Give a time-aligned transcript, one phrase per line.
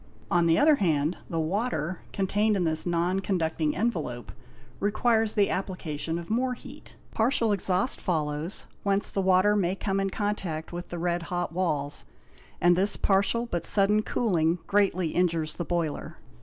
[0.31, 4.31] On the other hand the water, contained in this non conducting envelope,
[4.79, 6.95] requires the application of more heat.
[7.11, 12.07] Partial exhaust follows, whence the water "may come in contact with the red hot walls,
[12.59, 14.07] and this partial but sudden 109
[14.65, 16.17] 866 BOILER EXPLOSIONS cooling greatly injures the boiler.